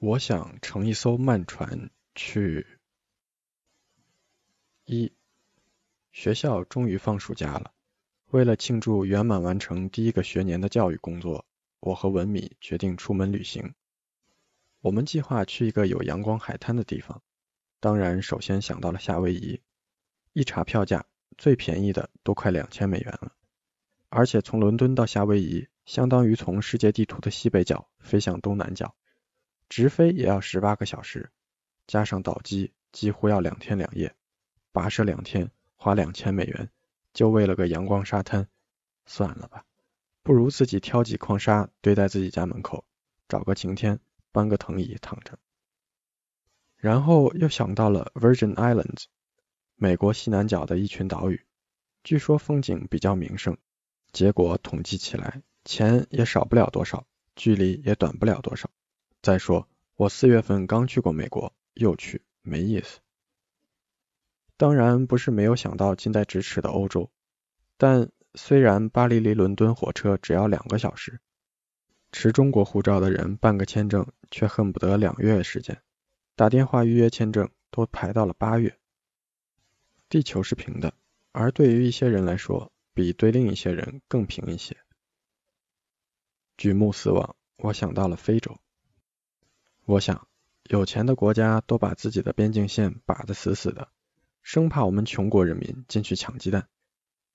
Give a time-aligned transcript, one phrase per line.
[0.00, 2.64] 我想乘一艘慢船去。
[4.84, 5.12] 一，
[6.12, 7.72] 学校终于放暑假了。
[8.30, 11.44] 为了庆祝圆满完成第一个学年的教育工作，
[11.80, 13.74] 我和文米决定出门旅行。
[14.82, 17.20] 我们计划去一个有阳光海滩的地方，
[17.80, 19.60] 当然首先想到了夏威夷。
[20.32, 21.06] 一查票价，
[21.36, 23.32] 最便宜的都快两千美元了，
[24.10, 28.94] 而且从伦敦到夏威夷，相当于从世界地图的西北角飞向东南角。
[29.68, 31.30] 直飞也要十八个小时，
[31.86, 34.14] 加上倒机，几乎要两天两夜。
[34.72, 36.70] 跋涉两天，花两千美元，
[37.12, 38.48] 就为了个阳光沙滩，
[39.06, 39.64] 算了吧，
[40.22, 42.84] 不如自己挑几筐沙堆在自己家门口，
[43.28, 43.98] 找个晴天
[44.30, 45.38] 搬个藤椅躺着。
[46.76, 49.04] 然后又想到了 Virgin Islands，
[49.74, 51.44] 美国西南角的一群岛屿，
[52.04, 53.56] 据说风景比较名胜。
[54.12, 58.70] 结果统计起来，钱也少不了多少，距离也短不了多少。
[59.20, 63.00] 再说，我四月份刚去过美国，又去没意思。
[64.56, 67.10] 当然不是没有想到近在咫尺的欧洲，
[67.76, 71.20] 但虽然巴黎离伦敦火车只要两个小时，
[72.12, 75.82] 持中国护照的人办个签证却恨不得两月时间，
[76.36, 78.78] 打电话预约签证都排到了八月。
[80.08, 80.94] 地球是平的，
[81.32, 84.76] 而对于一些人来说，比对另一些人更平一些。
[86.56, 88.56] 举目四望，我想到了非洲。
[89.88, 90.28] 我想，
[90.64, 93.88] 有钱的国家都把自己的边境线把得死死的，
[94.42, 96.68] 生怕我们穷国人民进去抢鸡蛋。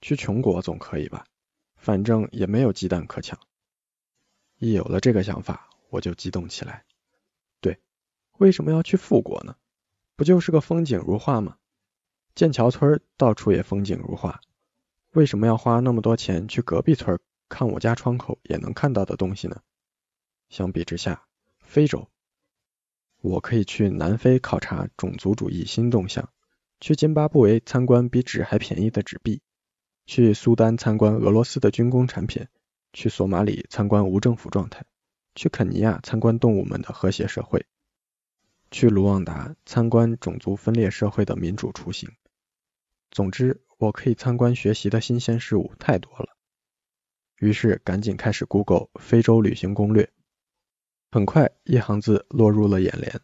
[0.01, 1.25] 去穷国总可以吧？
[1.75, 3.39] 反正也没有鸡蛋可抢。
[4.59, 6.85] 一有了这个想法，我就激动起来。
[7.59, 7.79] 对，
[8.37, 9.55] 为什么要去富国呢？
[10.15, 11.57] 不就是个风景如画吗？
[12.35, 14.41] 剑桥村到处也风景如画，
[15.13, 19.63] 为什么要花那么多钱去隔壁村看我家窗口也能看到的东西呢？
[20.49, 21.25] 相比之下，
[21.63, 22.07] 非洲。
[23.23, 26.29] 我可以去南非考察种族主义新动向，
[26.81, 29.41] 去津巴布韦参观比纸还便宜的纸币，
[30.05, 32.48] 去苏丹参观俄罗斯的军工产品，
[32.92, 34.83] 去索马里参观无政府状态，
[35.36, 37.65] 去肯尼亚参观动物们的和谐社会，
[38.71, 42.09] 去卢旺达参观种族分裂社会的民主雏形。
[43.09, 46.36] 总之，我可以参观学习的新鲜事物太多了。
[47.37, 50.11] 于是赶紧开始 Google 非洲旅行攻略。
[51.13, 53.21] 很快，一行字落入了眼帘：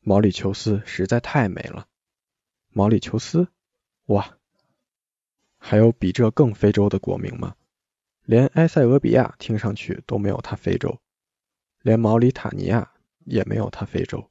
[0.00, 1.86] 毛里求斯实在太美了。
[2.70, 3.46] 毛里求斯，
[4.06, 4.38] 哇，
[5.58, 7.54] 还有比这更非洲的国名吗？
[8.22, 10.98] 连埃塞俄比亚听上去都没有它非洲，
[11.82, 12.90] 连毛里塔尼亚
[13.26, 14.30] 也没有它非洲，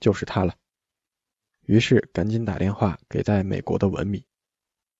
[0.00, 0.56] 就是它了。
[1.66, 4.24] 于是赶紧打电话给在美国的文米，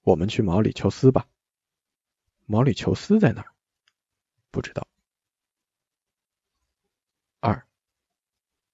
[0.02, 1.26] 我们去毛里求斯吧。
[2.44, 3.54] 毛里求斯在哪儿？
[4.50, 4.86] 不知道。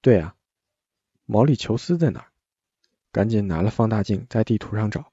[0.02, 0.34] 对啊，
[1.26, 2.26] 毛里求斯在哪？
[3.12, 5.12] 赶紧拿了放大镜在地图上找，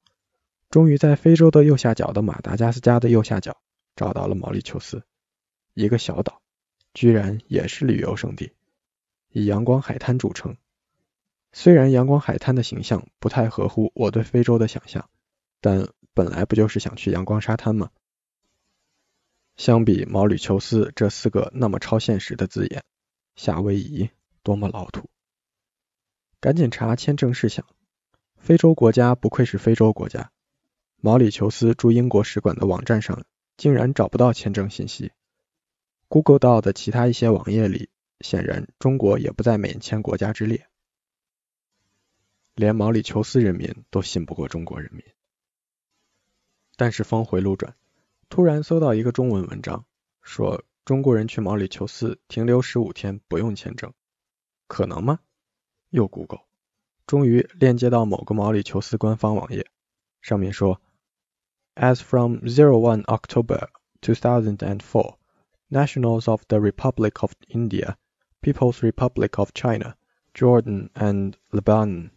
[0.69, 3.57] 终于在非洲的右下角的马达加斯加的右下角
[3.95, 5.03] 找到了毛里求斯，
[5.73, 6.41] 一个小岛，
[6.93, 8.51] 居然也是旅游胜地，
[9.29, 10.55] 以阳光海滩著称。
[11.51, 15.09] 虽然阳光海滩的形象不太合乎我对非洲的想象，
[15.59, 17.89] 但本来不就是想去阳光沙滩吗？
[19.55, 22.83] 相比毛里求斯这四个那么超现实的字眼，
[23.35, 24.07] 夏威夷。
[24.47, 25.09] 多么老土！
[26.39, 27.65] 赶紧查签证事项。
[28.37, 30.31] 非洲国家不愧是非洲国家，
[31.01, 33.25] 毛里求斯驻英国使馆的网站上
[33.57, 35.11] 竟然找不到签证信息。
[36.07, 37.89] Google 到的其他一些网页里，
[38.21, 40.69] 显然中国也不在免签国家之列。
[42.55, 45.03] 连毛里求斯人民都信不过中国人民。
[46.77, 47.75] 但是峰回路转，
[48.29, 49.83] 突然搜到一个中文文章，
[50.21, 53.93] 说中国人去毛里求斯停留十五天不用签证。
[54.66, 55.20] 可能吗？
[55.90, 56.40] 又 Google，
[57.06, 59.66] 终于链接到某个毛里求斯官方网页，
[60.20, 60.80] 上面说，
[61.74, 63.68] As from zero one October
[64.00, 65.16] two thousand and four,
[65.68, 67.96] nationals of the Republic of India,
[68.40, 69.96] People's Republic of China,
[70.34, 72.10] Jordan and Lebanon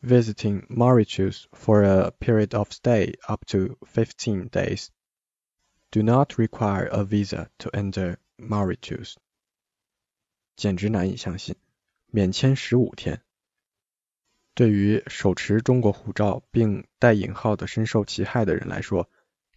[0.00, 4.90] visiting Mauritius for a period of stay up to fifteen days
[5.90, 9.16] do not require a visa to enter Mauritius。
[10.56, 11.56] 简直难以相信。
[12.15, 13.23] 免签十五天，
[14.53, 19.09] 对于手持中国护照并带引号的深受其害的人来说，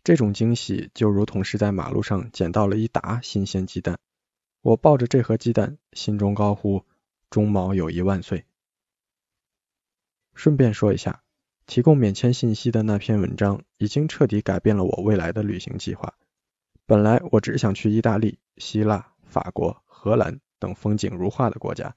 [0.03, 3.99] 这种惊喜就如同是在马路上捡到了一沓新鲜鸡蛋。
[4.63, 6.87] 我抱着这盒鸡蛋，心中高呼
[7.29, 8.47] “中毛友谊万岁”。
[10.33, 11.23] 顺便说一下，
[11.67, 16.15] 提供免签信息的那篇文章已经彻底改变了我未来的旅行计划。
[16.87, 21.95] 本来我只想去意大利、希腊、法国、荷兰等风景如画的国家。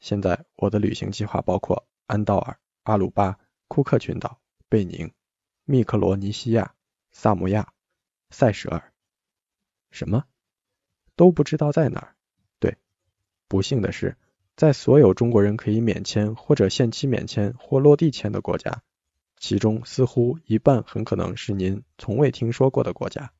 [0.00, 5.12] 现在我的旅行计划包括安道尔、阿鲁巴、库克群岛、贝宁、
[5.64, 6.74] 密克罗尼西亚、
[7.10, 7.72] 萨摩亚、
[8.30, 8.92] 塞舌尔。
[9.90, 10.24] 什么？
[11.16, 12.14] 都不知道在哪儿？
[12.60, 12.76] 对，
[13.48, 14.16] 不幸的是，
[14.54, 18.82] 在所有中国人可以免签或者限期免签或落地签的国家，
[19.36, 23.32] 其中似乎一半很可能是您从未听说过的国家，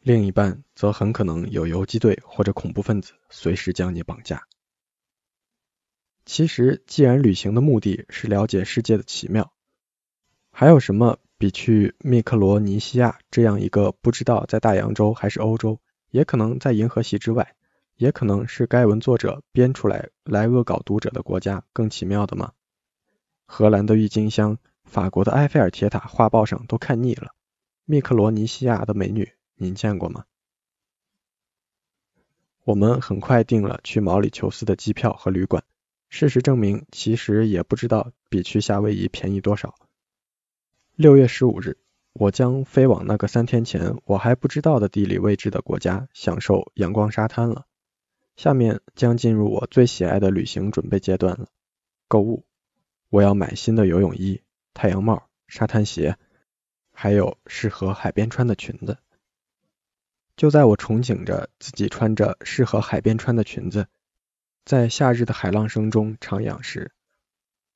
[0.00, 4.46] 另一半则很可能有游击队或者恐怖分子随时将你绑架。
[6.32, 9.52] 其实，既然旅行的目的是了解世界的奇妙，
[10.52, 15.80] 还有什么比去密克罗尼西亚这样一个不知道在大洋洲还是欧洲，
[16.10, 17.56] 也可能在银河系之外，
[17.96, 22.52] 也可能是该文作者编出来来恶搞读者的国家更奇妙的吗？
[23.46, 27.34] 荷兰的郁金香、法国的埃菲尔铁塔画报上都看腻了，
[27.86, 30.26] 密克罗尼西亚的美女您见过吗？
[32.62, 35.64] 我们很快订了去毛里求斯的机票和旅馆。
[36.10, 39.76] 事实证明，其实也不知道比去夏威夷便宜多少。
[40.96, 41.78] 六月十五日，
[42.12, 47.64] 我将飞往那个三天前我还不知道的地理位置的国家，享受阳光沙滩了。
[48.36, 51.46] 下面将进入我最喜爱的旅行准备阶段了——
[52.08, 52.44] 购物。
[53.08, 54.42] 我要买新的游泳衣、
[54.74, 56.16] 太阳帽、沙滩鞋，
[56.92, 58.98] 还有适合海边穿的裙子。
[60.36, 63.86] 就在我憧憬着自己穿着适合海边穿的裙子。
[64.70, 66.92] 在夏日的海浪声中徜徉时，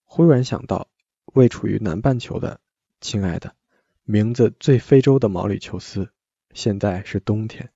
[0.05, 0.89] 忽然想到，
[1.25, 2.61] 位处于南半球的
[3.01, 3.57] 亲爱的，
[4.05, 6.13] 名字最非洲的毛里求斯，
[6.53, 7.73] 现在是冬天。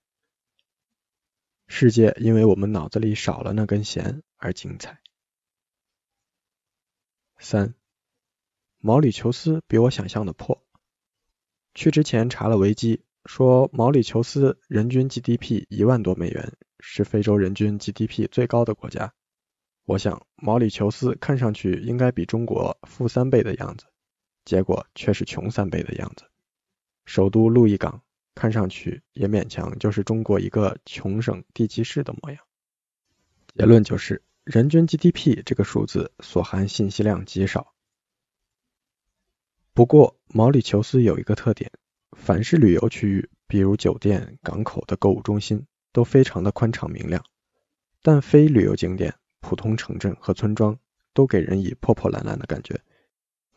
[1.67, 5.01] 世界因为我们脑子里少了那根弦而精彩。
[7.41, 7.75] 三，
[8.79, 10.65] 毛里求斯比我想象的破。
[11.75, 16.53] 去之前查了维基，说毛里求斯人均 GDP 一万多美元。
[16.81, 19.13] 是非洲人均 GDP 最高的国家。
[19.85, 23.87] 我想毛里求斯看上去应该比中国富三倍的样子，
[24.45, 26.25] 结果却是穷三倍的样子。
[27.07, 28.03] 首都路易港
[28.35, 32.45] 看上去也勉强就是中国一个穷省地级市的模样。
[33.55, 37.73] 结论就是，人均 GDP 这个数字所含信息量极少。
[39.73, 41.73] 不过毛里求斯有一个特点，
[42.13, 45.67] 凡是旅游区域，比如酒店、港口的购物中心。
[45.99, 47.25] 都非常的宽敞明亮，
[48.03, 50.79] 但非旅游景点、普通城镇和村庄
[51.13, 52.81] 都给人以破破烂烂的感觉，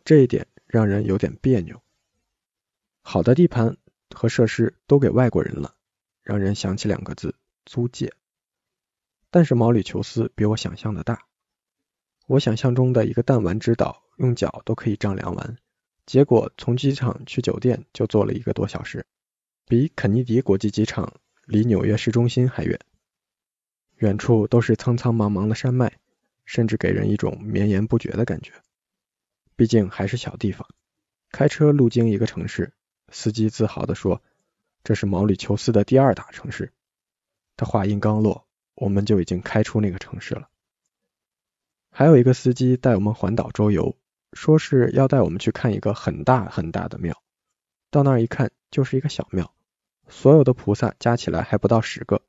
[0.04, 1.80] 这一点让人有点别扭。
[3.04, 3.78] 好的地盘
[4.10, 5.76] 和设施都给外国人了，
[6.24, 8.12] 让人想起两个字：租借。
[9.30, 11.28] 但是毛里求斯比我想象的大，
[12.26, 15.58] 我想象中的一个弹丸之岛用脚都可以丈量完，
[16.08, 19.06] 结果从机场去酒店就坐了一个多小时，
[19.68, 21.21] 比肯尼迪国际机场。
[21.46, 22.80] 离纽约市中心还远，
[23.98, 26.00] 远处都是苍苍茫茫的山脉，
[26.46, 28.54] 甚至给人一种绵延不绝的感觉。
[29.56, 30.68] 毕竟还是小地方，
[31.32, 32.74] 开车路经一个城市，
[33.10, 34.22] 司机自豪地说
[34.84, 36.74] ：“这是毛里求斯的第二大城市。”
[37.58, 40.50] 他话音刚落，我们就已经开出那个城市了。
[41.92, 43.96] 还有一个司机带我们环岛周游，
[44.34, 47.22] 说是要带我们去看一个很大很大的庙。
[47.92, 49.54] 到那儿一看，就是一个小庙。
[50.08, 52.22] 所有的菩萨加起来还不到十个。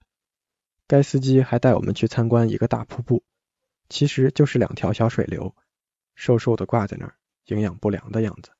[0.86, 3.22] 该司机还带我们去参观一个大瀑布，
[3.88, 5.54] 其实就是两条小水流，
[6.14, 7.14] 瘦瘦的挂在那儿，
[7.46, 8.50] 营养不良的样子。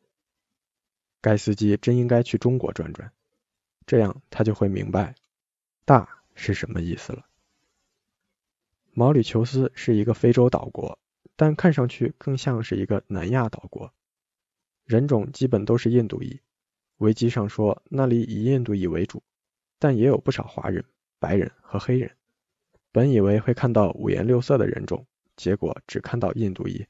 [1.21, 3.13] 该司机真应该去中国转转，
[3.87, 5.15] 这样他就会明白
[5.85, 7.27] “大”是什么意思了。
[8.93, 10.99] 毛里求斯是一个非洲岛国，
[11.37, 13.93] 但看上去更像是一个南亚岛国，
[14.85, 16.41] 人种基本都是印度裔。
[17.03, 19.21] 维基上说那里以印度裔为主，
[19.81, 20.85] 但也有不少华人、
[21.19, 22.09] 白人和黑人。
[22.93, 25.05] 本以为会看到五颜六色的人种，
[25.37, 26.87] 结果只看到印度裔。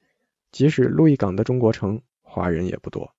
[0.50, 3.14] 即使路易港的中国城，华人也不多。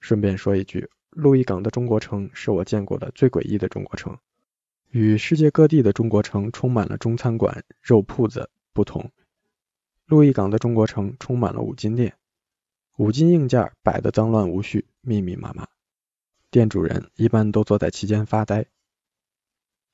[0.00, 4.18] 顺便说一句，路易港的中国城是我见过的最诡异的中国城。
[4.90, 9.12] 与世界各地的中国城充满了中餐馆、肉铺子不同，
[10.06, 12.14] 路易港的中国城充满了五金店。
[12.96, 15.66] 五金硬件摆得脏乱无序，密密麻麻，
[16.50, 18.66] 店主人一般都坐在其间发呆。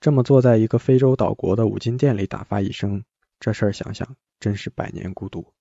[0.01, 3.05] 这么坐在一个非洲岛国的五金店里打发一生，
[3.39, 5.53] 这事儿想想真是百年孤独。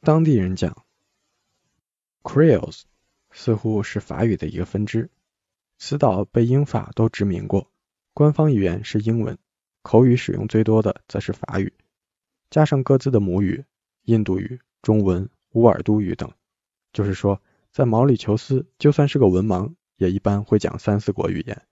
[0.00, 0.84] 当地人讲
[2.24, 2.82] ，Creoles
[3.30, 5.10] 似乎是法语的一个分支，
[5.78, 7.70] 此岛被英法都殖民过，
[8.12, 9.38] 官方语言是英文，
[9.82, 11.72] 口语使用最多的则是法语，
[12.50, 13.64] 加上各自的母语
[14.02, 14.60] 印度语。
[14.84, 16.30] 中文、乌尔都语等，
[16.92, 17.40] 就是说，
[17.72, 21.66] 在毛里求斯，就算是个文盲，也一般会讲三四国语言。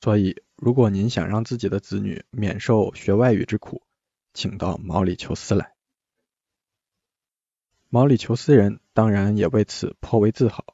[0.00, 3.82] 所以如果您想让自己的子女免受学外语之苦，
[4.32, 5.74] 请到毛里求斯来。
[7.90, 10.64] 毛里求斯人当然也为此颇为自豪。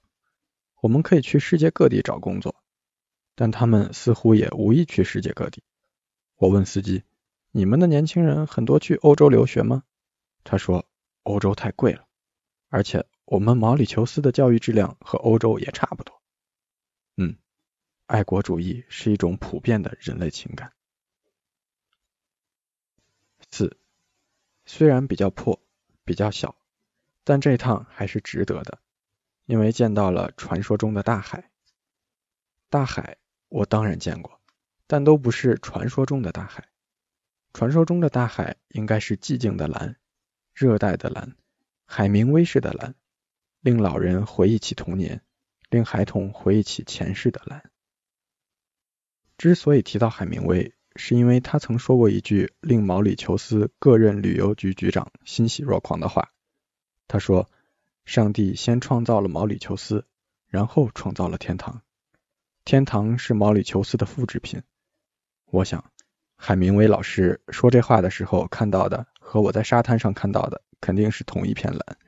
[0.80, 2.54] 我们可以去世界各地找工作，
[3.34, 5.64] 但他们似乎也无意去世界各地。
[6.36, 7.02] 我问司机
[7.50, 9.82] ：“你们的年轻人很多去欧洲留学吗？”
[10.44, 10.86] 他说
[11.22, 12.06] ：“欧洲太贵了，
[12.68, 16.22] 而且我们毛里求斯的教育质量和欧洲也差不多。”
[17.16, 17.36] 嗯，
[18.06, 20.72] 爱国主义是一种普遍的人类情感。
[23.50, 23.76] 四，
[24.66, 25.60] 虽然比较破，
[26.04, 26.54] 比较小。
[27.24, 28.78] 但这趟还是值得的，
[29.44, 31.50] 因为见到了传说中的大海。
[32.70, 33.18] 大海
[33.50, 34.40] 我当然见过，
[34.86, 36.70] 但都不是传说中的大海。
[37.52, 39.97] 传说中的大海应该是寂静的蓝，
[40.58, 41.36] 热带的蓝，
[41.84, 42.96] 海明威式的蓝，
[43.60, 45.22] 令老人回忆起童年，
[45.70, 47.70] 令孩童回忆起前世的蓝。
[49.36, 56.32] 之所以提到海明威，是因为他曾说过一句令毛里求斯个人旅游局局长欣喜若狂的话。
[57.06, 57.48] 他说
[58.04, 60.08] ：“上帝先创造了毛里求斯，
[60.48, 61.82] 然后创造了天堂。
[62.64, 64.64] 天堂是毛里求斯的复制品。”
[65.46, 65.92] 我想，
[66.40, 71.98] 海明威老师说这话的时候看到的和我在沙滩上看到的肯定是同一片蓝。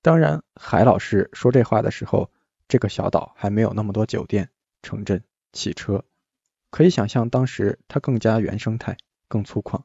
[0.00, 2.30] 当然，海老师说这话的时候，
[2.68, 4.48] 这个小岛还没有那么多酒店、
[4.82, 6.04] 城镇、汽车，
[6.70, 8.96] 可以想象当时它更加原生态、
[9.26, 9.82] 更粗犷，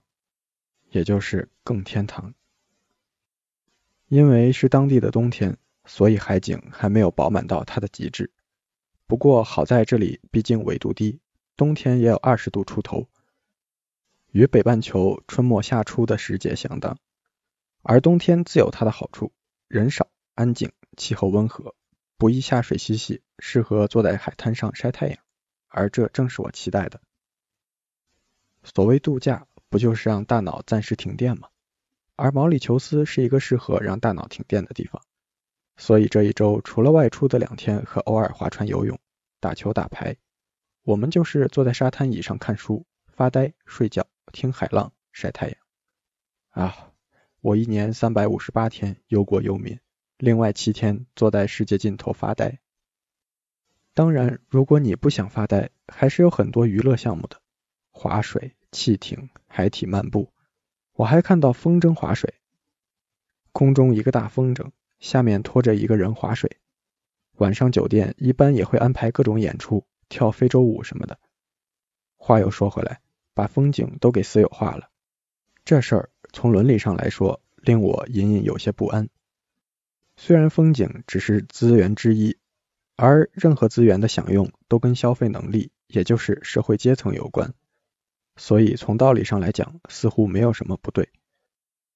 [0.92, 2.36] 也就是更天堂。
[4.08, 8.30] 因为是当地的冬天，所以海景还没有饱满到它的极致。
[9.08, 11.20] 不过好在这里毕竟纬度低，
[11.58, 13.08] 冬天也有二十度出头，
[14.32, 16.98] 与北半球春末夏初的时节相当。
[17.82, 19.34] 而冬天自有它的好处，
[19.68, 21.76] 人少、安静、气候温和，
[22.18, 25.18] 不易下水嬉戏，适合坐在海滩上晒太阳。
[25.68, 27.02] 而这正是我期待的。
[28.64, 31.50] 所谓度假，不就是让大脑暂时停电吗？
[32.16, 35.02] 而毛里求斯是一个适合让大脑停电的地方，
[35.76, 39.00] 所以这一周除了外出的两天和偶尔划船、游泳、
[39.40, 40.16] 打球、打牌，
[40.84, 45.58] 我们就是坐在沙滩椅上看书、发呆、睡觉、听海浪、晒太阳。
[46.50, 46.92] 啊，
[47.42, 49.80] 我一年三百五十八天忧国忧民，
[50.18, 52.60] 另外七天坐在世界尽头发呆。
[53.94, 57.42] 当然，如果你不想发呆，还是有很多娱乐项目的，
[57.90, 60.32] 划水、汽艇、海体漫步。
[60.94, 62.34] 我还看到风筝划水，
[63.52, 66.58] 空中一个大风筝，下面拖着一个人划水。
[67.38, 71.20] 晚上酒店一般也会安排各种演出，跳非洲舞什么的。
[72.18, 73.02] 话又说回来，
[73.34, 74.90] 把风景都给私有化了，
[75.64, 79.10] 这事儿从伦理上来说，令我隐隐有些不安。
[80.18, 82.38] 虽然风景只是资源之一，
[82.96, 87.54] 而任何资源的享用都跟消费能力，也就是社会阶层有关。
[88.36, 91.10] 所以从道理上来讲，似乎没有什么不对，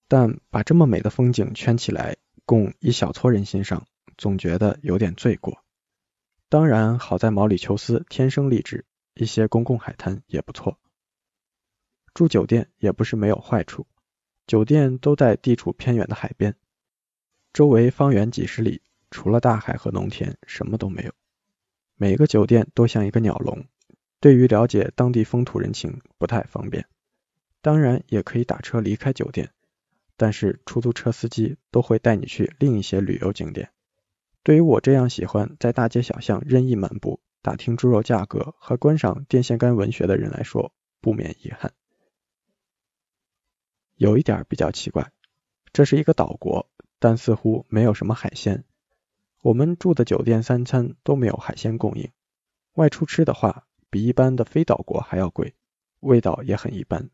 [0.07, 3.85] 但把这么美的风景圈起来，供一小撮人欣赏，
[4.17, 5.63] 总觉得有点罪过。
[6.49, 10.77] 当然，好在毛里求斯天生丽质，一些公共海滩也不错。
[12.15, 13.85] 住酒店也不是没有坏处，
[14.47, 16.55] 酒店都在地处偏远的海边，
[17.51, 18.81] 周围方圆几十里，
[19.11, 21.11] 除了大海和农田，什么都没有。
[21.97, 23.65] 每个酒店都像一个鸟笼。
[24.21, 26.87] 对于了解当地风土人情不太方便，
[27.61, 29.51] 当然也可以打车离开酒店，
[30.15, 33.71] 但是出租车司机都会带你去另一些旅游景点。
[34.41, 41.73] 对于我这样喜欢在大街小巷任意漫步、打听猪肉价格和观赏电线杆文学的人来说，不免遗憾。
[43.95, 45.11] 有一点比较奇怪，
[45.73, 48.63] 这是一个岛国，但似乎没有什么海鲜。
[49.41, 52.11] 我们住的酒店三餐都没有海鲜供应，
[52.73, 53.65] 外出吃的话。
[53.87, 55.55] 比一般的非岛国还要贵，
[56.01, 57.09] 味道也很一般。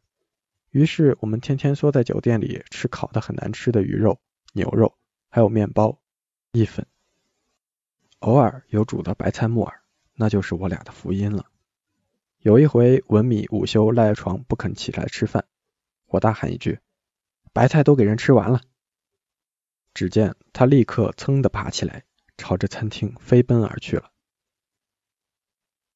[0.72, 4.20] 于是我们天天缩在酒店里吃烤的很难吃的鱼肉、
[4.54, 4.96] 牛肉，
[5.30, 6.00] 还有面包、
[6.54, 6.88] 意粉，
[8.18, 9.82] 偶尔有煮的白菜木耳，
[10.16, 11.46] 那就是我俩的福音了。
[12.40, 15.46] 有一回文米午休赖床不肯起来吃饭，
[16.12, 16.80] 我大喊一句
[17.54, 18.60] ：“白菜都给人吃完了！”
[19.96, 22.04] 只见他立刻噌的爬起来，
[22.38, 24.12] 朝着餐厅飞奔而去了。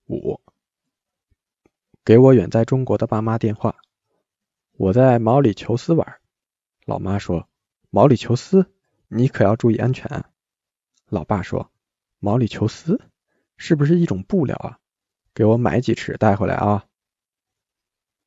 [0.07, 0.41] 五。
[2.05, 3.75] 给我远在中国的爸妈电话，
[4.73, 6.21] 我在毛里求斯玩。
[6.85, 7.49] 老妈说
[7.89, 8.71] ：“毛里求斯，
[9.09, 10.23] 你可要注意安全。”
[11.09, 11.71] 老爸说
[12.19, 13.01] ：“毛里求斯
[13.57, 14.79] 是不是一种布料啊？
[15.33, 16.85] 给我买几尺带回来啊。”